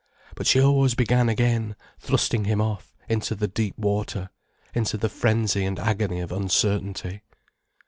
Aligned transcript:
But 0.33 0.47
she 0.47 0.59
always 0.59 0.95
began 0.95 1.29
again, 1.29 1.75
thrusting 1.99 2.45
him 2.45 2.59
off, 2.59 2.95
into 3.07 3.35
the 3.35 3.47
deep 3.47 3.77
water, 3.77 4.31
into 4.73 4.97
the 4.97 5.09
frenzy 5.09 5.63
and 5.63 5.77
agony 5.77 6.21
of 6.21 6.31
uncertainty. 6.31 7.21